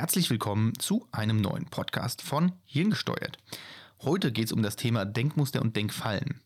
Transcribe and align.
Herzlich 0.00 0.30
willkommen 0.30 0.72
zu 0.78 1.06
einem 1.12 1.42
neuen 1.42 1.66
Podcast 1.66 2.22
von 2.22 2.52
Hirngesteuert. 2.64 3.36
Heute 4.00 4.32
geht 4.32 4.46
es 4.46 4.52
um 4.52 4.62
das 4.62 4.76
Thema 4.76 5.04
Denkmuster 5.04 5.60
und 5.60 5.76
Denkfallen. 5.76 6.40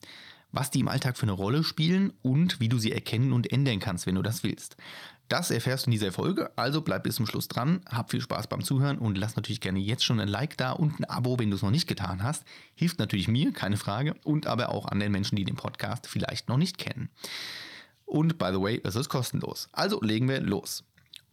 Was 0.50 0.72
die 0.72 0.80
im 0.80 0.88
Alltag 0.88 1.16
für 1.16 1.22
eine 1.22 1.30
Rolle 1.30 1.62
spielen 1.62 2.12
und 2.20 2.58
wie 2.58 2.68
du 2.68 2.78
sie 2.78 2.90
erkennen 2.90 3.32
und 3.32 3.52
ändern 3.52 3.78
kannst, 3.78 4.08
wenn 4.08 4.16
du 4.16 4.22
das 4.22 4.42
willst. 4.42 4.76
Das 5.28 5.52
erfährst 5.52 5.86
du 5.86 5.90
in 5.90 5.92
dieser 5.92 6.10
Folge, 6.10 6.50
also 6.58 6.82
bleib 6.82 7.04
bis 7.04 7.14
zum 7.14 7.26
Schluss 7.26 7.46
dran, 7.46 7.82
hab 7.88 8.10
viel 8.10 8.20
Spaß 8.20 8.48
beim 8.48 8.64
Zuhören 8.64 8.98
und 8.98 9.16
lass 9.16 9.36
natürlich 9.36 9.60
gerne 9.60 9.78
jetzt 9.78 10.04
schon 10.04 10.18
ein 10.18 10.26
Like 10.26 10.56
da 10.56 10.72
und 10.72 10.98
ein 10.98 11.04
Abo, 11.04 11.38
wenn 11.38 11.50
du 11.50 11.56
es 11.56 11.62
noch 11.62 11.70
nicht 11.70 11.86
getan 11.86 12.24
hast. 12.24 12.42
Hilft 12.74 12.98
natürlich 12.98 13.28
mir, 13.28 13.52
keine 13.52 13.76
Frage, 13.76 14.16
und 14.24 14.48
aber 14.48 14.70
auch 14.70 14.86
an 14.86 14.98
den 14.98 15.12
Menschen, 15.12 15.36
die 15.36 15.44
den 15.44 15.54
Podcast 15.54 16.08
vielleicht 16.08 16.48
noch 16.48 16.58
nicht 16.58 16.76
kennen. 16.76 17.08
Und 18.04 18.36
by 18.36 18.48
the 18.50 18.60
way, 18.60 18.80
es 18.82 18.96
ist 18.96 19.08
kostenlos. 19.08 19.68
Also 19.70 20.00
legen 20.00 20.28
wir 20.28 20.40
los. 20.40 20.82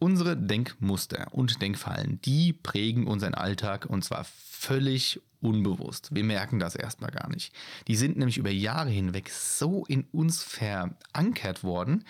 Unsere 0.02 0.36
Denkmuster 0.36 1.28
und 1.30 1.62
Denkfallen, 1.62 2.20
die 2.24 2.52
prägen 2.52 3.06
unseren 3.06 3.34
Alltag 3.34 3.86
und 3.86 4.02
zwar 4.02 4.24
völlig 4.24 5.20
unbewusst. 5.40 6.12
Wir 6.12 6.24
merken 6.24 6.58
das 6.58 6.74
erstmal 6.74 7.12
gar 7.12 7.30
nicht. 7.30 7.54
Die 7.86 7.94
sind 7.94 8.16
nämlich 8.16 8.36
über 8.36 8.50
Jahre 8.50 8.90
hinweg 8.90 9.30
so 9.30 9.84
in 9.86 10.02
uns 10.10 10.42
verankert 10.42 11.62
worden, 11.62 12.04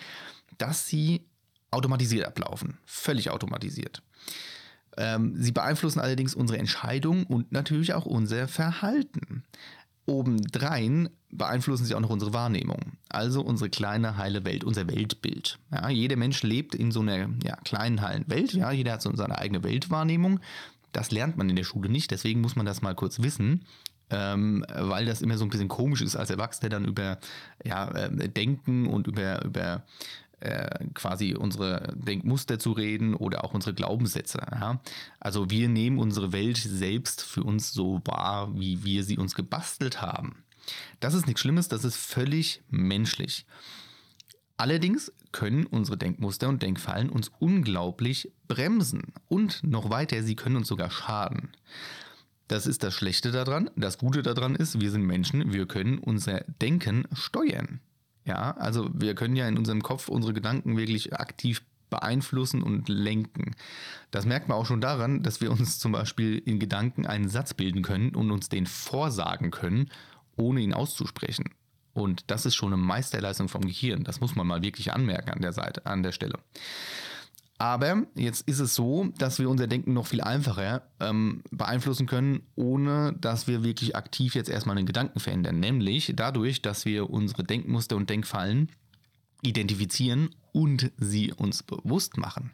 dass 0.57 0.87
sie 0.87 1.21
automatisiert 1.69 2.25
ablaufen. 2.25 2.79
Völlig 2.83 3.29
automatisiert. 3.29 4.01
Ähm, 4.97 5.35
sie 5.37 5.51
beeinflussen 5.51 5.99
allerdings 5.99 6.33
unsere 6.33 6.57
Entscheidungen 6.57 7.25
und 7.25 7.51
natürlich 7.51 7.93
auch 7.93 8.07
unser 8.07 8.47
Verhalten. 8.47 9.43
Obendrein 10.05 11.09
beeinflussen 11.31 11.85
sie 11.85 11.95
auch 11.95 11.99
noch 11.99 12.09
unsere 12.09 12.33
Wahrnehmung, 12.33 12.93
also 13.09 13.41
unsere 13.41 13.69
kleine 13.69 14.17
heile 14.17 14.43
Welt, 14.45 14.63
unser 14.63 14.87
Weltbild. 14.87 15.59
Ja, 15.71 15.89
jeder 15.89 16.15
Mensch 16.15 16.43
lebt 16.43 16.75
in 16.75 16.91
so 16.91 16.99
einer 16.99 17.29
ja, 17.43 17.55
kleinen 17.63 18.01
heilen 18.01 18.25
Welt, 18.27 18.53
ja, 18.53 18.71
jeder 18.71 18.93
hat 18.93 19.01
so 19.01 19.15
seine 19.15 19.37
eigene 19.37 19.63
Weltwahrnehmung. 19.63 20.39
Das 20.91 21.11
lernt 21.11 21.37
man 21.37 21.49
in 21.49 21.55
der 21.55 21.63
Schule 21.63 21.89
nicht, 21.89 22.11
deswegen 22.11 22.41
muss 22.41 22.55
man 22.55 22.65
das 22.65 22.81
mal 22.81 22.93
kurz 22.93 23.23
wissen, 23.23 23.65
ähm, 24.09 24.65
weil 24.69 25.05
das 25.05 25.21
immer 25.21 25.37
so 25.37 25.45
ein 25.45 25.49
bisschen 25.49 25.69
komisch 25.69 26.01
ist 26.01 26.15
als 26.15 26.29
Erwachsener 26.29 26.69
dann 26.69 26.85
über 26.85 27.17
ja, 27.63 27.89
äh, 27.89 28.29
Denken 28.29 28.85
und 28.87 29.07
über, 29.07 29.43
über 29.43 29.83
äh, 30.43 30.85
quasi 30.93 31.35
unsere 31.35 31.93
Denkmuster 31.95 32.59
zu 32.59 32.73
reden 32.73 33.13
oder 33.15 33.43
auch 33.43 33.53
unsere 33.53 33.73
Glaubenssätze. 33.73 34.39
Ja? 34.51 34.81
Also 35.19 35.49
wir 35.49 35.69
nehmen 35.69 35.99
unsere 35.99 36.33
Welt 36.33 36.57
selbst 36.57 37.21
für 37.21 37.43
uns 37.43 37.71
so 37.71 38.01
wahr, 38.05 38.53
wie 38.53 38.83
wir 38.83 39.03
sie 39.03 39.17
uns 39.17 39.35
gebastelt 39.35 40.01
haben. 40.01 40.43
Das 40.99 41.13
ist 41.13 41.27
nichts 41.27 41.41
Schlimmes, 41.41 41.67
das 41.69 41.85
ist 41.85 41.95
völlig 41.95 42.61
menschlich. 42.69 43.45
Allerdings 44.57 45.11
können 45.31 45.65
unsere 45.65 45.97
Denkmuster 45.97 46.47
und 46.49 46.61
Denkfallen 46.61 47.09
uns 47.09 47.31
unglaublich 47.39 48.31
bremsen 48.47 49.13
und 49.27 49.63
noch 49.63 49.89
weiter, 49.89 50.23
sie 50.23 50.35
können 50.35 50.57
uns 50.57 50.67
sogar 50.67 50.91
schaden. 50.91 51.49
Das 52.47 52.67
ist 52.67 52.83
das 52.83 52.93
Schlechte 52.93 53.31
daran. 53.31 53.69
Das 53.75 53.97
Gute 53.97 54.21
daran 54.21 54.55
ist, 54.55 54.81
wir 54.81 54.91
sind 54.91 55.03
Menschen, 55.03 55.53
wir 55.53 55.65
können 55.65 55.97
unser 55.97 56.41
Denken 56.61 57.07
steuern. 57.13 57.79
Ja, 58.25 58.51
also 58.51 58.89
wir 58.93 59.15
können 59.15 59.35
ja 59.35 59.47
in 59.47 59.57
unserem 59.57 59.81
Kopf 59.81 60.07
unsere 60.07 60.33
Gedanken 60.33 60.77
wirklich 60.77 61.13
aktiv 61.13 61.61
beeinflussen 61.89 62.63
und 62.63 62.89
lenken. 62.89 63.55
Das 64.09 64.25
merkt 64.25 64.47
man 64.47 64.57
auch 64.57 64.65
schon 64.65 64.81
daran, 64.81 65.21
dass 65.21 65.41
wir 65.41 65.51
uns 65.51 65.77
zum 65.77 65.91
Beispiel 65.91 66.39
in 66.39 66.59
Gedanken 66.59 67.05
einen 67.05 67.29
Satz 67.29 67.53
bilden 67.53 67.83
können 67.83 68.15
und 68.15 68.31
uns 68.31 68.49
den 68.49 68.65
vorsagen 68.65 69.51
können, 69.51 69.91
ohne 70.35 70.61
ihn 70.61 70.73
auszusprechen. 70.73 71.51
Und 71.93 72.31
das 72.31 72.47
ist 72.47 72.55
schon 72.55 72.73
eine 72.73 72.81
Meisterleistung 72.81 73.47
vom 73.47 73.61
Gehirn. 73.61 74.03
Das 74.03 74.19
muss 74.19 74.35
man 74.35 74.47
mal 74.47 74.63
wirklich 74.63 74.91
anmerken 74.91 75.29
an 75.29 75.41
der 75.41 75.53
Seite, 75.53 75.85
an 75.85 76.01
der 76.01 76.11
Stelle. 76.11 76.39
Aber 77.63 78.03
jetzt 78.15 78.45
ist 78.45 78.59
es 78.59 78.75
so, 78.75 79.07
dass 79.17 79.39
wir 79.39 79.49
unser 79.49 79.67
Denken 79.67 79.93
noch 79.93 80.07
viel 80.07 80.19
einfacher 80.19 80.81
ähm, 80.99 81.43
beeinflussen 81.49 82.07
können, 82.07 82.41
ohne 82.55 83.13
dass 83.13 83.47
wir 83.47 83.63
wirklich 83.63 83.95
aktiv 83.95 84.35
jetzt 84.35 84.49
erstmal 84.49 84.77
einen 84.77 84.85
Gedanken 84.85 85.21
verändern. 85.21 85.61
Nämlich 85.61 86.11
dadurch, 86.13 86.61
dass 86.61 86.83
wir 86.83 87.09
unsere 87.09 87.45
Denkmuster 87.45 87.95
und 87.95 88.09
Denkfallen 88.09 88.69
identifizieren 89.43 90.35
und 90.51 90.91
sie 90.97 91.31
uns 91.31 91.63
bewusst 91.63 92.17
machen. 92.17 92.51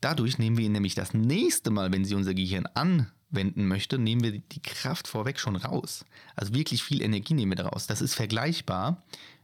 Dadurch 0.00 0.38
nehmen 0.38 0.56
wir 0.56 0.70
nämlich 0.70 0.94
das 0.94 1.12
nächste 1.12 1.70
Mal, 1.70 1.92
wenn 1.92 2.06
sie 2.06 2.14
unser 2.14 2.32
Gehirn 2.32 2.64
anwenden 2.72 3.68
möchte, 3.68 3.98
nehmen 3.98 4.22
wir 4.22 4.38
die 4.38 4.62
Kraft 4.62 5.06
vorweg 5.06 5.38
schon 5.38 5.56
raus. 5.56 6.06
Also 6.34 6.54
wirklich 6.54 6.82
viel 6.82 7.02
Energie 7.02 7.34
nehmen 7.34 7.52
wir 7.52 7.56
daraus. 7.56 7.86
Das 7.86 8.00
ist 8.00 8.14
vergleichbar 8.14 9.02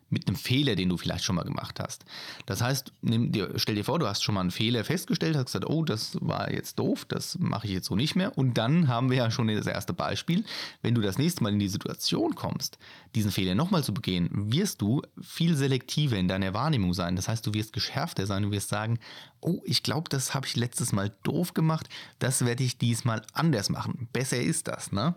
mit 0.09 0.29
einem 0.29 0.37
Fehler, 0.37 0.77
den 0.77 0.89
du 0.89 0.97
vielleicht 0.97 1.25
schon 1.25 1.37
mal 1.37 1.45
gemacht 1.45 1.81
hast. 1.81 2.05
Das 2.47 2.63
heißt, 2.63 2.93
dir, 3.03 3.53
stell 3.57 3.75
dir 3.75 3.85
vor, 3.85 3.99
du 3.99 4.07
hast 4.07 4.23
schon 4.23 4.35
mal 4.35 4.41
einen 4.43 4.51
Fehler 4.51 4.85
festgestellt, 4.85 5.37
hast 5.37 5.47
gesagt, 5.47 5.69
oh, 5.69 5.85
das 5.85 6.17
war 6.21 6.53
jetzt 6.53 6.79
doof, 6.79 7.05
das 7.07 7.39
mache 7.39 7.67
ich 7.67 7.73
jetzt 7.73 7.87
so 7.87 7.97
nicht 7.97 8.15
mehr. 8.15 8.37
Und 8.39 8.55
dann 8.55 8.89
haben 8.89 9.11
wir 9.11 9.17
ja 9.17 9.31
schon 9.31 9.49
das 9.49 9.67
erste 9.67 9.93
Beispiel. 9.93 10.45
Wenn 10.83 10.95
du 10.95 11.01
das 11.01 11.19
nächste 11.19 11.43
Mal 11.43 11.53
in 11.53 11.59
die 11.59 11.69
Situation 11.69 12.35
kommst, 12.35 12.79
diesen 13.15 13.33
Fehler 13.33 13.55
nochmal 13.55 13.83
zu 13.83 13.93
begehen, 13.93 14.31
wirst 14.33 14.81
du 14.81 15.03
viel 15.21 15.57
selektiver 15.57 16.17
in 16.17 16.29
deiner 16.29 16.55
Wahrnehmung 16.55 16.95
sein. 16.95 17.17
Das 17.17 17.29
heißt, 17.29 17.47
du 17.47 17.55
wirst 17.55 17.73
geschärfter 17.73 18.27
sein, 18.27 18.45
du 18.45 18.53
wirst 18.53 18.69
sagen, 18.69 18.99
oh, 19.41 19.61
ich 19.65 19.83
glaube, 19.83 20.09
das 20.09 20.35
habe 20.35 20.47
ich 20.47 20.57
letztes 20.57 20.93
Mal 20.93 21.13
doof 21.25 21.55
gemacht, 21.55 21.89
das 22.19 22.45
werde 22.45 22.63
ich 22.65 22.79
diesmal 22.79 23.23
anders 23.33 23.71
machen. 23.71 24.09
Besser 24.13 24.41
ist 24.41 24.69
das, 24.69 24.93
ne? 24.93 25.15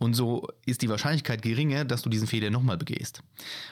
Und 0.00 0.14
so 0.14 0.48
ist 0.64 0.80
die 0.80 0.88
Wahrscheinlichkeit 0.88 1.42
geringer, 1.42 1.84
dass 1.84 2.00
du 2.00 2.08
diesen 2.08 2.26
Fehler 2.26 2.48
nochmal 2.48 2.78
begehst. 2.78 3.22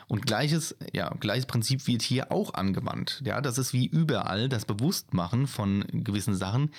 Und 0.09 0.27
gleiches, 0.27 0.77
ja, 0.93 1.09
gleiches 1.21 1.47
Prinzip 1.47 1.87
wird 1.87 2.03
hier 2.03 2.31
auch 2.31 2.53
angewandt. 2.53 3.23
Ja, 3.25 3.41
das 3.41 3.57
ist 3.57 3.73
wie 3.73 3.87
überall. 3.87 4.51
Das 4.51 4.67
Bewusstmachen 4.67 5.47
von 5.47 5.87
gewissen 5.91 6.35
Sachen 6.35 6.71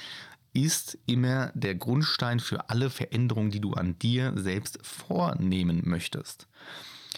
ist 0.53 0.99
immer 1.07 1.51
der 1.55 1.73
Grundstein 1.73 2.39
für 2.39 2.69
alle 2.69 2.91
Veränderungen, 2.91 3.49
die 3.49 3.59
du 3.59 3.73
an 3.73 3.97
dir 3.97 4.33
selbst 4.35 4.77
vornehmen 4.83 5.81
möchtest. 5.83 6.47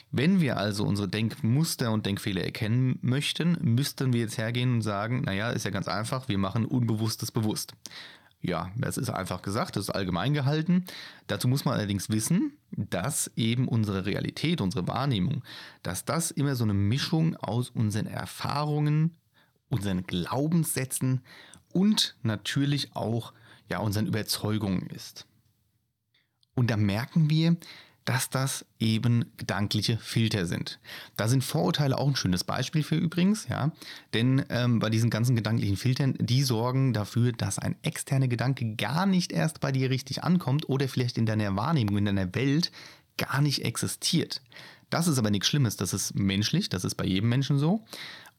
Wenn 0.10 0.40
wir 0.40 0.56
also 0.56 0.86
unsere 0.86 1.10
Denkmuster 1.10 1.92
und 1.92 2.06
Denkfehler 2.06 2.46
erkennen 2.46 2.98
möchten, 3.02 3.58
müssten 3.62 4.14
wir 4.14 4.22
jetzt 4.22 4.38
hergehen 4.38 4.76
und 4.76 4.82
sagen, 4.84 5.24
naja, 5.24 5.50
ist 5.50 5.66
ja 5.66 5.72
ganz 5.72 5.90
einfach, 5.90 6.30
wir 6.30 6.38
machen 6.38 6.64
Unbewusstes 6.64 7.32
bewusst. 7.32 7.74
Ja, 8.42 8.72
das 8.76 8.98
ist 8.98 9.10
einfach 9.10 9.44
gesagt, 9.44 9.76
das 9.76 9.84
ist 9.84 9.90
allgemein 9.92 10.34
gehalten. 10.34 10.86
Dazu 11.28 11.48
muss 11.48 11.64
man 11.64 11.76
allerdings 11.76 12.10
wissen, 12.10 12.54
dass 12.72 13.32
eben 13.36 13.68
unsere 13.68 14.06
Realität, 14.06 14.62
unsere 14.62 14.88
Wahrnehmung, 14.88 15.44
dass 15.84 16.06
das 16.06 16.32
immer 16.32 16.56
so 16.56 16.64
eine 16.64 16.74
Mischung 16.74 17.36
aus 17.36 17.70
unseren 17.70 18.08
Erfahrungen, 18.08 19.16
unseren 19.70 20.04
Glaubenssätzen 20.08 21.22
und 21.72 22.16
natürlich 22.24 22.96
auch 22.96 23.34
ja, 23.70 23.80
unseren 23.80 24.08
Überzeugungen 24.08 24.88
ist. 24.88 25.28
Und 26.56 26.70
da 26.72 26.78
merken 26.78 27.30
wir, 27.30 27.58
dass 28.06 28.30
das 28.30 28.66
eben 28.80 29.26
gedankliche 29.38 29.98
Filter 29.98 30.46
sind. 30.46 30.80
Da 31.18 31.28
sind 31.28 31.44
Vorurteile 31.44 31.98
auch 31.98 32.08
ein 32.08 32.16
schönes 32.16 32.44
Beispiel 32.44 32.84
für 32.84 32.96
übrigens, 32.96 33.48
ja. 33.48 33.72
Denn 34.14 34.44
ähm, 34.50 34.80
bei 34.80 34.90
diesen 34.90 35.10
ganzen 35.10 35.36
gedanklichen 35.36 35.78
Filtern, 35.78 36.16
die 36.20 36.44
sorgen 36.44 36.94
dafür, 36.94 37.32
dass 37.32 37.60
ein 37.60 37.76
externer 37.84 38.28
Gedanke 38.28 38.76
gar 38.76 39.06
nicht 39.06 39.32
erst 39.32 39.60
bei 39.60 39.72
dir 39.72 39.90
richtig 39.90 40.24
ankommt 40.24 40.68
oder 40.68 40.88
vielleicht 40.88 41.18
in 41.18 41.26
deiner 41.26 41.56
Wahrnehmung, 41.56 41.98
in 41.98 42.06
deiner 42.06 42.34
Welt 42.34 42.72
gar 43.18 43.42
nicht 43.42 43.64
existiert. 43.64 44.42
Das 44.90 45.08
ist 45.08 45.18
aber 45.18 45.30
nichts 45.30 45.48
Schlimmes, 45.48 45.78
das 45.78 45.94
ist 45.94 46.16
menschlich, 46.16 46.68
das 46.68 46.84
ist 46.84 46.96
bei 46.96 47.06
jedem 47.06 47.30
Menschen 47.30 47.58
so. 47.58 47.86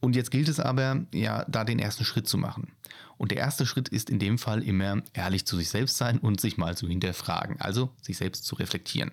Und 0.02 0.16
jetzt 0.16 0.32
gilt 0.32 0.48
es 0.48 0.58
aber, 0.58 1.06
ja, 1.14 1.44
da 1.48 1.62
den 1.62 1.78
ersten 1.78 2.04
Schritt 2.04 2.26
zu 2.26 2.36
machen. 2.36 2.72
Und 3.18 3.30
der 3.30 3.38
erste 3.38 3.66
Schritt 3.66 3.88
ist 3.88 4.10
in 4.10 4.18
dem 4.18 4.36
Fall 4.36 4.64
immer 4.64 5.00
ehrlich 5.12 5.46
zu 5.46 5.56
sich 5.56 5.68
selbst 5.68 5.96
sein 5.96 6.18
und 6.18 6.40
sich 6.40 6.56
mal 6.56 6.76
zu 6.76 6.88
hinterfragen, 6.88 7.60
also 7.60 7.90
sich 8.02 8.16
selbst 8.16 8.44
zu 8.44 8.56
reflektieren. 8.56 9.12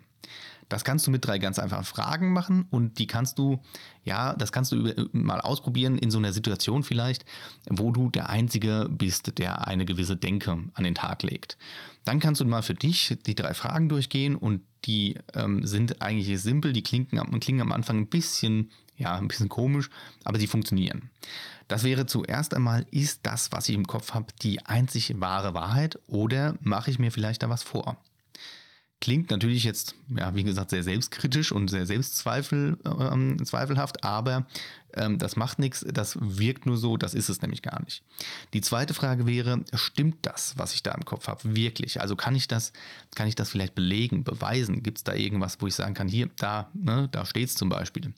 Das 0.68 0.84
kannst 0.84 1.06
du 1.06 1.12
mit 1.12 1.26
drei 1.26 1.38
ganz 1.38 1.60
einfachen 1.60 1.84
Fragen 1.84 2.34
machen 2.34 2.66
und 2.72 2.98
die 2.98 3.06
kannst 3.06 3.38
du, 3.38 3.60
ja, 4.04 4.34
das 4.34 4.52
kannst 4.52 4.72
du 4.72 5.10
mal 5.12 5.42
ausprobieren 5.42 5.98
in 6.00 6.10
so 6.10 6.18
einer 6.18 6.34
Situation 6.34 6.84
vielleicht, 6.84 7.24
wo 7.70 7.92
du 7.92 8.10
der 8.10 8.30
Einzige 8.30 8.88
bist, 8.90 9.38
der 9.38 9.68
eine 9.68 9.86
gewisse 9.86 10.18
Denke 10.18 10.52
an 10.74 10.84
den 10.84 10.96
Tag 10.96 11.22
legt. 11.22 11.58
Dann 12.04 12.20
kannst 12.20 12.42
du 12.42 12.46
mal 12.46 12.64
für 12.64 12.76
dich 12.76 13.16
die 13.28 13.36
drei 13.36 13.54
Fragen 13.54 13.90
durchgehen 13.90 14.36
und 14.36 14.62
die 14.86 15.16
ähm, 15.36 15.66
sind 15.68 16.02
eigentlich 16.02 16.40
simpel, 16.40 16.74
die 16.74 16.84
klingen, 16.84 17.40
klingen 17.40 17.62
am 17.62 17.72
Anfang 17.72 17.98
ein 17.98 18.08
bisschen, 18.08 18.72
ja, 19.00 19.16
ein 19.16 19.28
bisschen 19.28 19.50
komisch, 19.50 19.90
aber 20.24 20.38
sie 20.38 20.48
funktionieren. 20.48 21.10
Das 21.68 21.84
wäre 21.84 22.06
zuerst 22.06 22.54
einmal, 22.54 22.86
ist 22.92 23.22
das, 23.24 23.52
was 23.52 23.70
ich 23.70 23.76
im 23.76 23.88
Kopf 23.88 24.14
habe, 24.14 24.28
die 24.42 24.66
einzig 24.66 25.20
wahre 25.20 25.54
Wahrheit 25.54 26.00
oder 26.08 26.56
mache 26.62 26.92
ich 26.92 27.00
mir 27.00 27.12
vielleicht 27.12 27.44
da 27.44 27.50
was 27.50 27.64
vor? 27.64 27.98
Klingt 29.02 29.32
natürlich 29.32 29.64
jetzt, 29.64 29.96
ja, 30.10 30.36
wie 30.36 30.44
gesagt, 30.44 30.72
sehr 30.72 30.84
selbstkritisch 30.84 31.54
und 31.54 31.70
sehr 31.70 31.86
selbstzweifelhaft, 31.86 32.86
ähm, 32.86 34.10
aber 34.10 34.46
ähm, 34.94 35.18
das 35.20 35.38
macht 35.38 35.58
nichts, 35.58 35.86
das 35.88 36.18
wirkt 36.20 36.66
nur 36.66 36.76
so, 36.76 36.98
das 36.98 37.14
ist 37.14 37.30
es 37.30 37.42
nämlich 37.42 37.62
gar 37.62 37.82
nicht. 37.82 38.04
Die 38.54 38.60
zweite 38.60 38.94
Frage 38.94 39.26
wäre, 39.26 39.64
stimmt 39.74 40.18
das, 40.24 40.58
was 40.58 40.74
ich 40.74 40.84
da 40.84 40.92
im 40.92 41.06
Kopf 41.06 41.30
habe, 41.30 41.56
wirklich? 41.56 42.02
Also 42.02 42.18
kann 42.18 42.36
ich 42.36 42.50
das, 42.50 42.74
kann 43.16 43.30
ich 43.30 43.36
das 43.36 43.50
vielleicht 43.50 43.74
belegen, 43.74 44.26
beweisen? 44.26 44.84
Gibt 44.84 44.98
es 44.98 45.06
da 45.06 45.14
irgendwas, 45.14 45.62
wo 45.62 45.68
ich 45.68 45.76
sagen 45.76 45.94
kann, 45.94 46.10
hier, 46.10 46.30
da, 46.38 46.70
ne, 46.74 47.08
da 47.12 47.26
steht 47.26 47.48
es 47.48 47.56
zum 47.56 47.70
Beispiel? 47.70 48.14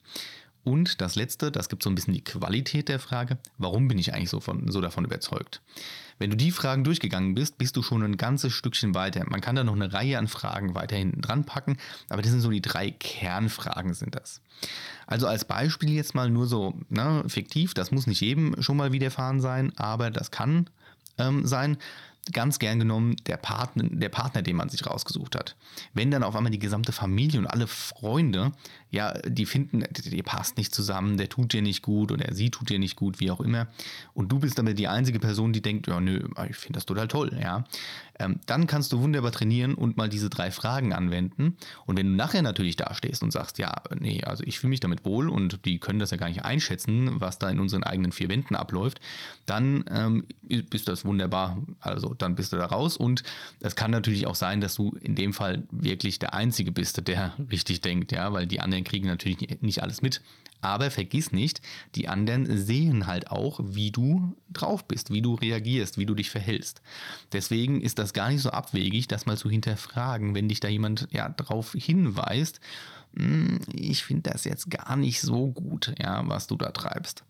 Und 0.63 1.02
das 1.02 1.16
Letzte, 1.16 1.52
das 1.52 1.69
gibt 1.69 1.81
so 1.84 1.90
ein 1.90 1.96
bisschen 1.96 2.13
die 2.13 2.24
Qualität 2.24 2.88
der 2.88 3.00
Frage, 3.00 3.38
warum 3.58 3.88
bin 3.88 3.98
ich 3.98 4.13
eigentlich 4.13 4.30
so, 4.30 4.40
von, 4.40 4.72
so 4.72 4.80
davon 4.80 5.06
überzeugt? 5.06 5.62
Wenn 6.19 6.30
du 6.30 6.38
die 6.38 6.52
Fragen 6.52 6.84
durchgegangen 6.84 7.34
bist, 7.34 7.58
bist 7.58 7.75
du 7.75 7.81
schon 7.81 8.04
ein 8.04 8.16
ganzes 8.16 8.54
Stückchen 8.54 8.94
weiter. 8.94 9.24
Man 9.28 9.42
kann 9.42 9.56
da 9.56 9.63
noch 9.63 9.74
eine 9.74 9.92
Reihe 9.92 10.19
an 10.19 10.28
Fragen 10.28 10.75
weiter 10.75 10.96
hinten 10.96 11.22
dran 11.22 11.46
packen, 11.46 11.78
aber 12.10 12.22
das 12.22 12.30
sind 12.30 12.42
so 12.42 12.52
die 12.52 12.62
drei 12.62 12.92
Kernfragen 12.92 13.96
sind 13.96 14.13
das. 14.13 14.40
Also 15.08 15.25
als 15.25 15.46
Beispiel 15.46 15.90
jetzt 15.90 16.13
mal 16.13 16.30
nur 16.30 16.46
so 16.46 16.75
ne, 16.90 17.24
fiktiv, 17.28 17.74
das 17.74 17.90
muss 17.90 18.06
nicht 18.06 18.22
jedem 18.22 18.62
schon 18.62 18.78
mal 18.78 18.92
widerfahren 18.92 19.42
sein, 19.42 19.74
aber 19.78 20.12
das 20.12 20.30
kann 20.30 20.69
ähm, 21.18 21.48
sein 21.48 21.78
ganz 22.32 22.60
gern 22.60 22.80
genommen 22.80 23.16
der 23.26 23.38
Partner, 23.38 23.84
der 23.90 24.10
Partner, 24.10 24.42
den 24.42 24.56
man 24.56 24.70
sich 24.70 24.86
rausgesucht 24.86 25.36
hat. 25.36 25.56
Wenn 25.94 26.12
dann 26.12 26.24
auf 26.24 26.36
einmal 26.36 26.52
die 26.52 26.60
gesamte 26.60 26.92
Familie 26.92 27.40
und 27.40 27.48
alle 27.48 27.68
Freunde, 27.68 28.52
ja, 28.92 29.14
die 29.26 29.46
finden, 29.46 29.84
ihr 30.12 30.24
passt 30.24 30.58
nicht 30.58 30.76
zusammen, 30.76 31.18
der 31.18 31.30
tut 31.30 31.54
dir 31.54 31.62
nicht 31.62 31.82
gut 31.82 32.12
oder 32.12 32.34
sie 32.34 32.52
tut 32.52 32.70
dir 32.70 32.78
nicht 32.78 32.96
gut, 32.96 33.20
wie 33.20 33.32
auch 33.32 33.42
immer, 33.42 33.68
und 34.14 34.32
du 34.32 34.40
bist 34.40 34.58
damit 34.60 34.78
die 34.78 34.88
einzige 34.88 35.20
Person, 35.20 35.54
die 35.54 35.62
denkt, 35.62 35.88
ja, 35.88 36.00
nö, 36.00 36.28
ich 36.50 36.58
finde 36.58 36.78
das 36.78 36.86
total 36.86 37.08
toll, 37.08 37.38
ja, 37.42 37.64
ähm, 38.22 38.40
dann 38.46 38.68
kannst 38.68 38.92
du 38.92 39.00
wunderbar 39.00 39.32
trainieren 39.32 39.74
und 39.74 39.98
mal 39.98 40.10
diese 40.10 40.30
drei 40.30 40.52
Fragen 40.52 40.94
anwenden. 40.94 41.58
Und 41.86 41.98
wenn 41.98 42.08
du 42.08 42.16
nachher 42.16 42.42
natürlich 42.44 42.76
dastehst 42.76 43.24
und 43.24 43.32
sagst, 43.32 43.58
ja, 43.58 43.74
nee, 44.00 44.24
also 44.24 44.44
ich 44.46 44.60
fühle 44.60 44.70
mich 44.70 44.80
damit 44.80 45.06
wohl 45.06 45.28
und 45.30 45.66
die 45.66 45.80
können 45.80 46.00
das 46.00 46.12
ja 46.12 46.18
gar 46.18 46.30
nicht 46.30 46.46
einschätzen, 46.46 47.20
was 47.20 47.40
da 47.40 47.50
in 47.50 47.60
unseren 47.60 47.84
eigenen 47.84 48.12
vier 48.12 48.30
Wänden 48.30 48.56
abläuft, 48.56 49.00
dann 49.46 49.86
ähm, 49.90 50.26
ist 50.48 50.88
das 50.88 51.04
wunderbar. 51.04 51.58
Also 51.80 52.11
dann 52.13 52.36
bist 52.36 52.54
du 52.54 52.58
da 52.58 52.66
raus. 52.66 52.98
Und 52.98 53.24
es 53.60 53.75
kann 53.75 53.92
natürlich 53.92 54.28
auch 54.28 54.36
sein, 54.36 54.62
dass 54.62 54.75
du 54.75 54.96
in 55.02 55.16
dem 55.16 55.34
Fall 55.34 55.63
wirklich 55.72 56.19
der 56.19 56.34
Einzige 56.34 56.72
bist, 56.72 57.08
der 57.08 57.34
richtig 57.52 57.81
denkt, 57.81 58.12
ja, 58.12 58.31
weil 58.34 58.48
die 58.48 58.60
anderen 58.60 58.84
kriegen 58.84 59.08
natürlich 59.08 59.62
nicht 59.62 59.84
alles 59.84 60.02
mit. 60.02 60.22
Aber 60.62 60.92
vergiss 60.92 61.31
nicht, 61.31 61.60
die 61.96 62.08
anderen 62.08 62.58
sehen 62.58 63.08
halt 63.08 63.31
auch, 63.31 63.60
wie 63.63 63.92
du 63.92 64.36
drauf 64.50 64.88
bist, 64.88 65.12
wie 65.12 65.24
du 65.24 65.34
reagierst, 65.34 65.98
wie 65.98 66.06
du 66.06 66.13
dich 66.13 66.30
verhältst. 66.30 66.81
Deswegen 67.34 67.81
ist 67.81 67.98
das 67.98 68.13
gar 68.13 68.30
nicht 68.30 68.42
so 68.42 68.52
abwegig, 68.52 69.08
das 69.08 69.25
mal 69.25 69.38
zu 69.38 69.50
hinterfragen, 69.50 70.36
wenn 70.36 70.50
dich 70.50 70.60
da 70.60 70.68
jemand 70.68 71.08
ja 71.12 71.30
drauf 71.30 71.74
hinweist. 71.74 72.60
Hm, 73.16 73.60
ich 73.74 74.04
finde 74.04 74.30
das 74.30 74.44
jetzt 74.46 74.69
gar 74.69 74.96
nicht 74.96 75.22
so 75.22 75.48
gut, 75.48 75.94
ja, 76.00 76.22
was 76.28 76.46
du 76.46 76.56
da 76.58 76.72
treibst. 76.72 77.24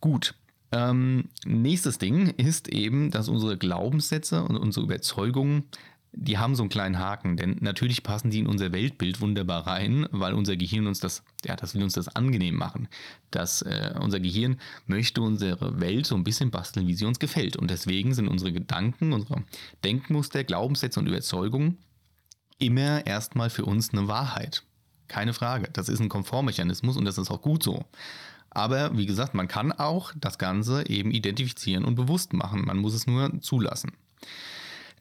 Gut, 0.00 0.34
ähm, 0.72 1.28
nächstes 1.44 1.98
Ding 1.98 2.28
ist 2.30 2.68
eben, 2.68 3.10
dass 3.10 3.28
unsere 3.28 3.56
Glaubenssätze 3.56 4.42
und 4.44 4.56
unsere 4.56 4.84
Überzeugungen 4.84 5.64
die 6.12 6.38
haben 6.38 6.54
so 6.54 6.62
einen 6.62 6.70
kleinen 6.70 6.98
Haken, 6.98 7.36
denn 7.36 7.58
natürlich 7.60 8.02
passen 8.02 8.30
die 8.30 8.40
in 8.40 8.46
unser 8.46 8.72
Weltbild 8.72 9.20
wunderbar 9.20 9.66
rein, 9.66 10.06
weil 10.10 10.32
unser 10.32 10.56
Gehirn 10.56 10.86
uns 10.86 11.00
das, 11.00 11.22
ja, 11.44 11.54
das 11.54 11.74
will 11.74 11.82
uns 11.82 11.92
das 11.92 12.08
angenehm 12.08 12.56
machen. 12.56 12.88
Das, 13.30 13.62
äh, 13.62 13.94
unser 14.00 14.18
Gehirn 14.18 14.58
möchte 14.86 15.20
unsere 15.20 15.80
Welt 15.80 16.06
so 16.06 16.14
ein 16.14 16.24
bisschen 16.24 16.50
basteln, 16.50 16.88
wie 16.88 16.94
sie 16.94 17.04
uns 17.04 17.18
gefällt. 17.18 17.56
Und 17.56 17.70
deswegen 17.70 18.14
sind 18.14 18.28
unsere 18.28 18.52
Gedanken, 18.52 19.12
unsere 19.12 19.44
Denkmuster, 19.84 20.44
Glaubenssätze 20.44 20.98
und 20.98 21.06
Überzeugungen 21.06 21.78
immer 22.58 23.06
erstmal 23.06 23.50
für 23.50 23.64
uns 23.64 23.92
eine 23.92 24.08
Wahrheit. 24.08 24.64
Keine 25.06 25.34
Frage. 25.34 25.68
Das 25.72 25.88
ist 25.88 26.00
ein 26.00 26.08
Komfortmechanismus 26.08 26.96
und 26.96 27.04
das 27.04 27.18
ist 27.18 27.30
auch 27.30 27.42
gut 27.42 27.62
so. 27.62 27.84
Aber 28.50 28.96
wie 28.96 29.06
gesagt, 29.06 29.34
man 29.34 29.48
kann 29.48 29.72
auch 29.72 30.12
das 30.16 30.38
Ganze 30.38 30.88
eben 30.88 31.10
identifizieren 31.10 31.84
und 31.84 31.94
bewusst 31.94 32.32
machen. 32.32 32.64
Man 32.64 32.78
muss 32.78 32.94
es 32.94 33.06
nur 33.06 33.40
zulassen. 33.40 33.92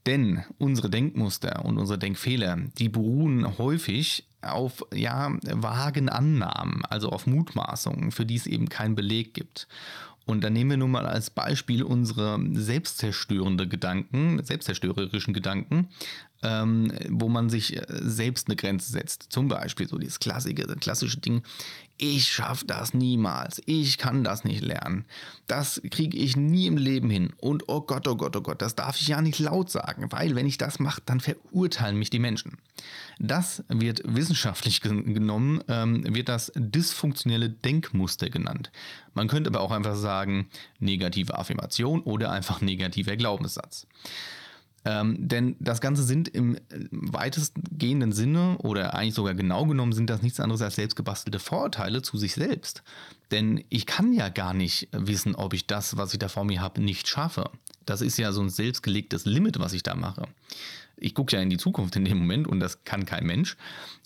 Denn 0.05 0.43
unsere 0.57 0.89
Denkmuster 0.89 1.65
und 1.65 1.77
unsere 1.77 1.99
Denkfehler, 1.99 2.57
die 2.77 2.87
beruhen 2.87 3.57
häufig 3.57 4.25
auf 4.41 4.85
ja, 4.93 5.31
vagen 5.43 6.07
Annahmen, 6.07 6.85
also 6.85 7.09
auf 7.09 7.27
Mutmaßungen, 7.27 8.11
für 8.11 8.25
die 8.25 8.35
es 8.35 8.47
eben 8.47 8.69
keinen 8.69 8.95
Beleg 8.95 9.33
gibt. 9.33 9.67
Und 10.25 10.43
dann 10.43 10.53
nehmen 10.53 10.71
wir 10.71 10.77
nun 10.77 10.91
mal 10.91 11.05
als 11.05 11.29
Beispiel 11.29 11.83
unsere 11.83 12.39
selbstzerstörende 12.53 13.67
Gedanken, 13.67 14.43
selbstzerstörerischen 14.43 15.33
Gedanken, 15.33 15.87
ähm, 16.43 16.91
wo 17.09 17.29
man 17.29 17.49
sich 17.49 17.79
selbst 17.87 18.47
eine 18.47 18.55
Grenze 18.55 18.91
setzt. 18.91 19.27
Zum 19.29 19.47
Beispiel 19.47 19.87
so 19.87 19.97
dieses 19.97 20.19
klassische, 20.19 20.55
klassische 20.55 21.19
Ding, 21.19 21.41
ich 21.99 22.27
schaffe 22.27 22.65
das 22.65 22.93
niemals, 22.93 23.61
ich 23.65 23.97
kann 23.97 24.23
das 24.23 24.43
nicht 24.43 24.61
lernen, 24.61 25.05
das 25.47 25.81
kriege 25.89 26.15
ich 26.15 26.35
nie 26.35 26.67
im 26.67 26.77
Leben 26.77 27.09
hin 27.09 27.33
und 27.37 27.63
oh 27.67 27.81
Gott, 27.81 28.07
oh 28.07 28.15
Gott, 28.15 28.35
oh 28.35 28.41
Gott, 28.41 28.61
das 28.61 28.75
darf 28.75 29.01
ich 29.01 29.07
ja 29.07 29.21
nicht 29.21 29.39
laut 29.39 29.71
sagen, 29.71 30.11
weil 30.11 30.35
wenn 30.35 30.45
ich 30.45 30.59
das 30.59 30.79
mache, 30.79 31.01
dann 31.05 31.19
verurteilen 31.19 31.97
mich 31.97 32.11
die 32.11 32.19
Menschen. 32.19 32.57
Das 33.19 33.63
wird 33.67 34.01
wissenschaftlich 34.05 34.81
genommen, 34.81 35.63
ähm, 35.67 36.03
wird 36.13 36.29
das 36.29 36.51
dysfunktionelle 36.55 37.49
Denkmuster 37.49 38.29
genannt. 38.29 38.71
Man 39.15 39.27
könnte 39.27 39.49
aber 39.49 39.61
auch 39.61 39.71
einfach 39.71 39.95
sagen, 39.95 40.49
negative 40.79 41.35
Affirmation 41.35 42.01
oder 42.01 42.31
einfach 42.31 42.61
negativer 42.61 43.15
Glaubenssatz. 43.15 43.87
Ähm, 44.87 45.27
denn 45.27 45.57
das 45.59 45.81
Ganze 45.81 46.01
sind 46.03 46.29
im 46.29 46.55
äh, 46.55 46.59
weitestgehenden 46.91 48.13
Sinne 48.13 48.57
oder 48.59 48.93
eigentlich 48.93 49.15
sogar 49.15 49.33
genau 49.33 49.65
genommen 49.65 49.91
sind 49.91 50.09
das 50.09 50.21
nichts 50.21 50.39
anderes 50.39 50.61
als 50.61 50.75
selbstgebastelte 50.75 51.39
Vorurteile 51.39 52.01
zu 52.01 52.17
sich 52.17 52.35
selbst. 52.35 52.83
Denn 53.31 53.65
ich 53.67 53.85
kann 53.85 54.13
ja 54.13 54.29
gar 54.29 54.53
nicht 54.53 54.87
wissen, 54.93 55.35
ob 55.35 55.53
ich 55.53 55.67
das, 55.67 55.97
was 55.97 56.13
ich 56.13 56.19
da 56.19 56.29
vor 56.29 56.45
mir 56.45 56.61
habe, 56.61 56.79
nicht 56.79 57.09
schaffe. 57.09 57.49
Das 57.87 58.01
ist 58.01 58.17
ja 58.17 58.31
so 58.31 58.41
ein 58.41 58.49
selbstgelegtes 58.49 59.25
Limit, 59.25 59.59
was 59.59 59.73
ich 59.73 59.81
da 59.81 59.95
mache. 59.95 60.27
Ich 60.99 61.13
gucke 61.13 61.35
ja 61.35 61.41
in 61.41 61.49
die 61.49 61.57
Zukunft 61.57 61.95
in 61.95 62.05
dem 62.05 62.17
Moment 62.17 62.47
und 62.47 62.59
das 62.59 62.83
kann 62.83 63.05
kein 63.05 63.25
Mensch. 63.25 63.55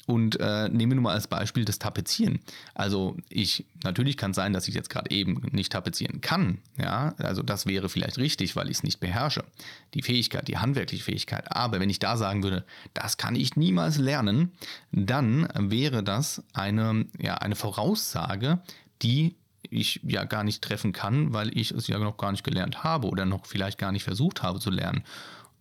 Und 0.07 0.39
äh, 0.39 0.67
nehmen 0.67 0.91
wir 0.91 0.95
nur 0.95 1.03
mal 1.03 1.13
als 1.13 1.27
Beispiel 1.27 1.63
das 1.63 1.79
Tapezieren. 1.79 2.39
Also 2.73 3.15
ich, 3.29 3.65
natürlich 3.83 4.17
kann 4.17 4.31
es 4.31 4.35
sein, 4.35 4.51
dass 4.51 4.67
ich 4.67 4.75
jetzt 4.75 4.89
gerade 4.89 5.09
eben 5.11 5.41
nicht 5.51 5.71
tapezieren 5.71 6.21
kann. 6.21 6.57
Ja, 6.77 7.13
also 7.17 7.43
das 7.43 7.65
wäre 7.65 7.87
vielleicht 7.87 8.17
richtig, 8.17 8.55
weil 8.55 8.69
ich 8.69 8.77
es 8.77 8.83
nicht 8.83 8.99
beherrsche. 8.99 9.45
Die 9.93 10.01
Fähigkeit, 10.01 10.47
die 10.47 10.57
handwerkliche 10.57 11.03
Fähigkeit. 11.03 11.55
Aber 11.55 11.79
wenn 11.79 11.89
ich 11.89 11.99
da 11.99 12.17
sagen 12.17 12.43
würde, 12.43 12.65
das 12.93 13.17
kann 13.17 13.35
ich 13.35 13.55
niemals 13.55 13.97
lernen, 13.97 14.51
dann 14.91 15.47
wäre 15.55 16.03
das 16.03 16.43
eine, 16.51 17.05
ja, 17.19 17.35
eine 17.35 17.55
Voraussage, 17.55 18.61
die 19.01 19.35
ich 19.69 19.99
ja 20.03 20.23
gar 20.25 20.43
nicht 20.43 20.63
treffen 20.63 20.93
kann, 20.93 21.33
weil 21.33 21.55
ich 21.57 21.71
es 21.71 21.87
ja 21.87 21.99
noch 21.99 22.17
gar 22.17 22.31
nicht 22.31 22.43
gelernt 22.43 22.83
habe 22.83 23.07
oder 23.07 23.25
noch 23.25 23.45
vielleicht 23.45 23.77
gar 23.77 23.91
nicht 23.91 24.03
versucht 24.03 24.43
habe 24.43 24.59
zu 24.59 24.69
lernen. 24.69 25.03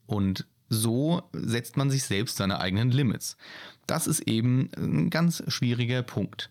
Und 0.07 0.47
so 0.69 1.23
setzt 1.33 1.77
man 1.77 1.91
sich 1.91 2.05
selbst 2.05 2.37
seine 2.37 2.61
eigenen 2.61 2.91
Limits. 2.91 3.37
Das 3.87 4.07
ist 4.07 4.21
eben 4.21 4.71
ein 4.77 5.11
ganz 5.11 5.43
schwieriger 5.49 6.03
Punkt. 6.03 6.51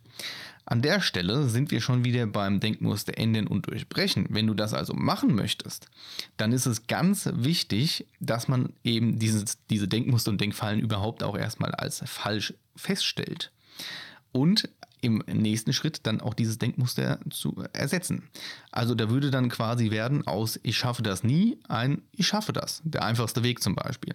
An 0.65 0.83
der 0.83 1.01
Stelle 1.01 1.49
sind 1.49 1.71
wir 1.71 1.81
schon 1.81 2.03
wieder 2.03 2.27
beim 2.27 2.59
Denkmuster 2.59 3.17
ändern 3.17 3.47
und 3.47 3.65
durchbrechen. 3.67 4.27
Wenn 4.29 4.45
du 4.45 4.53
das 4.53 4.75
also 4.75 4.93
machen 4.93 5.33
möchtest, 5.33 5.87
dann 6.37 6.51
ist 6.51 6.67
es 6.67 6.85
ganz 6.85 7.27
wichtig, 7.33 8.05
dass 8.19 8.47
man 8.47 8.73
eben 8.83 9.17
dieses, 9.17 9.57
diese 9.71 9.87
Denkmuster 9.87 10.29
und 10.29 10.39
Denkfallen 10.39 10.79
überhaupt 10.79 11.23
auch 11.23 11.35
erstmal 11.35 11.71
als 11.71 12.03
falsch 12.05 12.53
feststellt. 12.75 13.51
Und 14.31 14.69
im 15.01 15.23
nächsten 15.27 15.73
Schritt 15.73 16.05
dann 16.05 16.21
auch 16.21 16.33
dieses 16.33 16.57
Denkmuster 16.57 17.19
zu 17.29 17.63
ersetzen. 17.73 18.29
Also 18.71 18.95
da 18.95 19.09
würde 19.09 19.31
dann 19.31 19.49
quasi 19.49 19.91
werden 19.91 20.27
aus 20.27 20.59
ich 20.63 20.77
schaffe 20.77 21.03
das 21.03 21.23
nie 21.23 21.57
ein 21.67 22.01
ich 22.11 22.27
schaffe 22.27 22.53
das. 22.53 22.81
Der 22.83 23.03
einfachste 23.03 23.43
Weg 23.43 23.61
zum 23.61 23.75
Beispiel. 23.75 24.13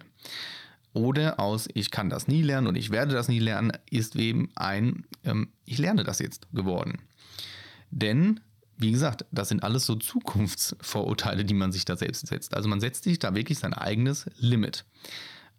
Oder 0.93 1.39
aus 1.39 1.67
ich 1.73 1.91
kann 1.91 2.09
das 2.09 2.27
nie 2.27 2.41
lernen 2.41 2.67
und 2.67 2.75
ich 2.75 2.89
werde 2.89 3.13
das 3.13 3.27
nie 3.27 3.39
lernen, 3.39 3.73
ist 3.89 4.15
eben 4.15 4.49
ein 4.55 5.05
ähm, 5.23 5.49
ich 5.65 5.77
lerne 5.77 6.03
das 6.03 6.19
jetzt 6.19 6.47
geworden. 6.53 6.99
Denn, 7.91 8.39
wie 8.77 8.91
gesagt, 8.91 9.25
das 9.31 9.49
sind 9.49 9.63
alles 9.63 9.85
so 9.85 9.95
Zukunftsvorurteile, 9.95 11.45
die 11.45 11.53
man 11.53 11.71
sich 11.71 11.85
da 11.85 11.95
selbst 11.95 12.27
setzt. 12.27 12.53
Also 12.53 12.69
man 12.69 12.81
setzt 12.81 13.03
sich 13.03 13.19
da 13.19 13.35
wirklich 13.35 13.59
sein 13.59 13.73
eigenes 13.73 14.29
Limit. 14.37 14.85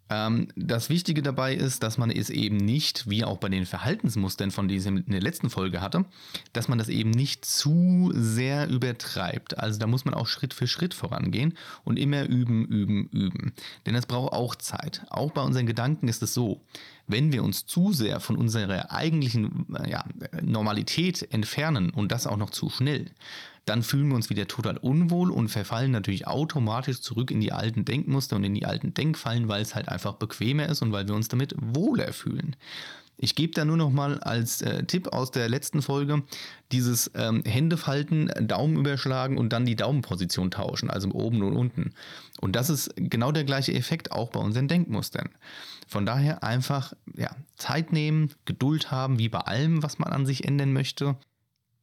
Ähm, 0.09 0.47
das 0.55 0.89
Wichtige 0.89 1.21
dabei 1.21 1.53
ist, 1.53 1.83
dass 1.83 1.97
man 1.97 2.09
es 2.09 2.29
eben 2.29 2.57
nicht, 2.57 3.09
wie 3.09 3.23
auch 3.23 3.37
bei 3.37 3.49
den 3.49 3.65
Verhaltensmustern, 3.65 4.51
von 4.51 4.67
denen 4.67 4.79
ich 4.79 5.05
in 5.05 5.11
der 5.11 5.21
letzten 5.21 5.49
Folge 5.49 5.81
hatte, 5.81 6.05
dass 6.53 6.67
man 6.67 6.77
das 6.77 6.89
eben 6.89 7.11
nicht 7.11 7.45
zu 7.45 8.11
sehr 8.13 8.69
übertreibt. 8.69 9.57
Also 9.57 9.79
da 9.79 9.87
muss 9.87 10.05
man 10.05 10.13
auch 10.13 10.27
Schritt 10.27 10.53
für 10.53 10.67
Schritt 10.67 10.93
vorangehen 10.93 11.57
und 11.83 11.97
immer 11.97 12.23
üben, 12.23 12.65
üben, 12.65 13.09
üben. 13.11 13.53
Denn 13.85 13.95
es 13.95 14.05
braucht 14.05 14.33
auch 14.33 14.55
Zeit. 14.55 15.05
Auch 15.09 15.31
bei 15.31 15.41
unseren 15.41 15.65
Gedanken 15.65 16.07
ist 16.07 16.23
es 16.23 16.33
so, 16.33 16.61
wenn 17.07 17.31
wir 17.31 17.43
uns 17.43 17.65
zu 17.65 17.93
sehr 17.93 18.19
von 18.19 18.35
unserer 18.35 18.91
eigentlichen 18.91 19.65
ja, 19.87 20.05
Normalität 20.41 21.27
entfernen 21.31 21.89
und 21.89 22.11
das 22.11 22.27
auch 22.27 22.37
noch 22.37 22.49
zu 22.49 22.69
schnell, 22.69 23.11
dann 23.67 23.83
fühlen 23.83 24.07
wir 24.07 24.15
uns 24.15 24.29
wieder 24.29 24.47
total 24.47 24.77
unwohl 24.77 25.29
und 25.29 25.49
verfallen 25.49 25.91
natürlich 25.91 26.25
automatisch 26.25 27.01
zurück 27.01 27.31
in 27.31 27.41
die 27.41 27.51
alten 27.51 27.83
Denkmuster 27.83 28.37
und 28.37 28.43
in 28.45 28.53
die 28.53 28.65
alten 28.65 28.93
Denkfallen, 28.93 29.49
weil 29.49 29.61
es 29.61 29.75
halt 29.75 29.89
einfach 29.89 30.13
bequemer 30.13 30.67
ist 30.67 30.81
und 30.81 30.93
weil 30.93 31.07
wir 31.07 31.15
uns 31.15 31.27
damit 31.27 31.53
wohler 31.59 32.13
fühlen. 32.13 32.55
Ich 33.19 33.35
gebe 33.35 33.51
da 33.53 33.65
nur 33.65 33.77
noch 33.77 33.89
mal 33.89 34.19
als 34.19 34.61
äh, 34.61 34.83
Tipp 34.83 35.07
aus 35.11 35.31
der 35.31 35.49
letzten 35.49 35.81
Folge 35.81 36.21
dieses 36.71 37.11
ähm, 37.15 37.43
Hände 37.45 37.77
Daumen 38.41 38.77
überschlagen 38.77 39.37
und 39.37 39.51
dann 39.51 39.65
die 39.65 39.75
Daumenposition 39.75 40.51
tauschen, 40.51 40.89
also 40.89 41.09
oben 41.11 41.41
und 41.41 41.57
unten. 41.57 41.93
Und 42.39 42.55
das 42.55 42.69
ist 42.69 42.93
genau 42.95 43.31
der 43.31 43.43
gleiche 43.43 43.73
Effekt 43.73 44.11
auch 44.11 44.29
bei 44.29 44.39
unseren 44.39 44.67
Denkmustern. 44.67 45.29
Von 45.87 46.05
daher 46.05 46.43
einfach 46.43 46.93
ja, 47.15 47.35
Zeit 47.55 47.91
nehmen, 47.91 48.29
Geduld 48.45 48.91
haben, 48.91 49.17
wie 49.17 49.29
bei 49.29 49.39
allem, 49.39 49.81
was 49.81 49.97
man 49.97 50.13
an 50.13 50.27
sich 50.27 50.45
ändern 50.45 50.71
möchte 50.71 51.17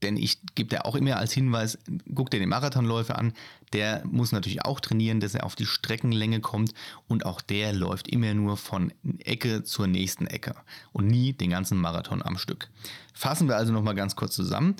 denn 0.04 0.16
ich 0.16 0.38
gebe 0.54 0.68
dir 0.68 0.86
auch 0.86 0.94
immer 0.94 1.16
als 1.16 1.32
Hinweis, 1.32 1.78
guck 2.14 2.30
dir 2.30 2.38
den 2.38 2.48
Marathonläufer 2.48 3.18
an, 3.18 3.32
der 3.72 4.02
muss 4.06 4.30
natürlich 4.30 4.64
auch 4.64 4.78
trainieren, 4.78 5.18
dass 5.18 5.34
er 5.34 5.44
auf 5.44 5.56
die 5.56 5.66
Streckenlänge 5.66 6.40
kommt 6.40 6.72
und 7.08 7.26
auch 7.26 7.40
der 7.40 7.72
läuft 7.72 8.08
immer 8.08 8.32
nur 8.34 8.56
von 8.56 8.92
Ecke 9.18 9.64
zur 9.64 9.86
nächsten 9.86 10.26
Ecke 10.26 10.54
und 10.92 11.08
nie 11.08 11.32
den 11.32 11.50
ganzen 11.50 11.78
Marathon 11.78 12.22
am 12.22 12.38
Stück. 12.38 12.68
Fassen 13.12 13.48
wir 13.48 13.56
also 13.56 13.72
nochmal 13.72 13.94
ganz 13.94 14.14
kurz 14.14 14.34
zusammen. 14.34 14.76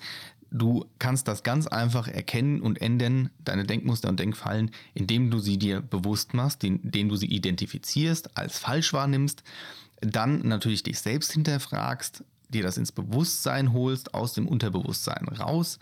Du 0.51 0.85
kannst 1.01 1.27
das 1.27 1.43
ganz 1.43 1.67
einfach 1.67 2.07
erkennen 2.07 2.61
und 2.61 2.81
ändern, 2.81 3.31
deine 3.41 3.65
Denkmuster 3.65 4.09
und 4.09 4.21
Denkfallen, 4.21 4.71
indem 4.95 5.31
du 5.31 5.41
sie 5.41 5.59
dir 5.59 5.81
bewusst 5.81 6.33
machst, 6.33 6.63
indem 6.63 7.09
du 7.09 7.17
sie 7.17 7.27
identifizierst, 7.27 8.37
als 8.37 8.59
falsch 8.59 8.93
wahrnimmst, 8.93 9.43
dann 10.01 10.47
natürlich 10.47 10.85
dich 10.85 11.01
selbst 11.01 11.33
hinterfragst, 11.33 12.23
dir 12.55 12.63
das 12.63 12.77
ins 12.77 12.93
Bewusstsein 12.93 13.73
holst, 13.73 14.15
aus 14.15 14.33
dem 14.33 14.49
Unterbewusstsein 14.49 15.29
raus 15.29 15.79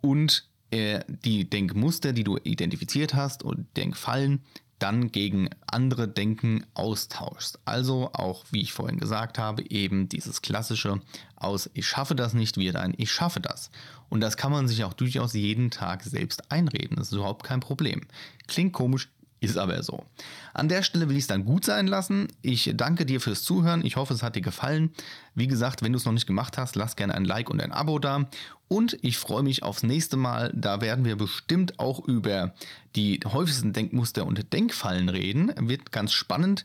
und 0.00 0.48
äh, 0.70 1.00
die 1.08 1.48
Denkmuster, 1.48 2.12
die 2.12 2.24
du 2.24 2.36
identifiziert 2.36 3.14
hast 3.14 3.42
und 3.42 3.66
Denkfallen 3.76 4.42
dann 4.80 5.12
gegen 5.12 5.50
andere 5.66 6.08
Denken 6.08 6.64
austauschst. 6.74 7.60
Also 7.64 8.10
auch, 8.12 8.44
wie 8.50 8.62
ich 8.62 8.72
vorhin 8.72 8.98
gesagt 8.98 9.38
habe, 9.38 9.68
eben 9.70 10.08
dieses 10.08 10.42
klassische 10.42 11.00
aus 11.36 11.70
ich 11.74 11.86
schaffe 11.86 12.14
das 12.14 12.34
nicht 12.34 12.56
wird 12.56 12.76
ein 12.76 12.94
ich 12.96 13.12
schaffe 13.12 13.40
das. 13.40 13.70
Und 14.08 14.20
das 14.20 14.36
kann 14.36 14.50
man 14.50 14.68
sich 14.68 14.84
auch 14.84 14.94
durchaus 14.94 15.34
jeden 15.34 15.70
Tag 15.70 16.02
selbst 16.02 16.50
einreden. 16.50 16.96
Das 16.96 17.08
ist 17.08 17.14
überhaupt 17.14 17.44
kein 17.44 17.60
Problem. 17.60 18.02
Klingt 18.48 18.72
komisch, 18.72 19.08
ist 19.40 19.56
aber 19.56 19.82
so. 19.82 20.04
An 20.52 20.68
der 20.68 20.82
Stelle 20.82 21.08
will 21.08 21.16
ich 21.16 21.24
es 21.24 21.28
dann 21.28 21.44
gut 21.44 21.64
sein 21.64 21.86
lassen. 21.86 22.28
Ich 22.42 22.70
danke 22.74 23.06
dir 23.06 23.20
fürs 23.20 23.42
Zuhören. 23.42 23.84
Ich 23.84 23.96
hoffe, 23.96 24.14
es 24.14 24.22
hat 24.22 24.36
dir 24.36 24.42
gefallen. 24.42 24.90
Wie 25.34 25.46
gesagt, 25.46 25.82
wenn 25.82 25.92
du 25.92 25.98
es 25.98 26.04
noch 26.04 26.12
nicht 26.12 26.26
gemacht 26.26 26.58
hast, 26.58 26.76
lass 26.76 26.96
gerne 26.96 27.14
ein 27.14 27.24
Like 27.24 27.48
und 27.48 27.62
ein 27.62 27.72
Abo 27.72 27.98
da. 27.98 28.28
Und 28.68 28.98
ich 29.02 29.18
freue 29.18 29.42
mich 29.42 29.62
aufs 29.62 29.82
nächste 29.82 30.16
Mal. 30.16 30.52
Da 30.54 30.80
werden 30.80 31.04
wir 31.04 31.16
bestimmt 31.16 31.78
auch 31.78 32.06
über 32.06 32.54
die 32.94 33.20
häufigsten 33.24 33.72
Denkmuster 33.72 34.26
und 34.26 34.52
Denkfallen 34.52 35.08
reden. 35.08 35.52
Wird 35.56 35.90
ganz 35.90 36.12
spannend. 36.12 36.64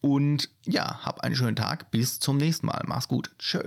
Und 0.00 0.48
ja, 0.66 1.00
hab 1.02 1.20
einen 1.20 1.36
schönen 1.36 1.56
Tag. 1.56 1.90
Bis 1.90 2.20
zum 2.20 2.36
nächsten 2.36 2.66
Mal. 2.66 2.82
Mach's 2.86 3.08
gut. 3.08 3.30
Tschö. 3.38 3.62